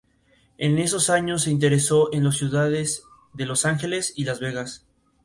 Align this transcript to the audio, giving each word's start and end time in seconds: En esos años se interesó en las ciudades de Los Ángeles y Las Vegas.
En 0.57 0.79
esos 0.79 1.11
años 1.11 1.43
se 1.43 1.51
interesó 1.51 2.11
en 2.11 2.23
las 2.23 2.35
ciudades 2.35 3.03
de 3.33 3.45
Los 3.45 3.65
Ángeles 3.67 4.13
y 4.15 4.23
Las 4.25 4.39
Vegas. 4.39 4.83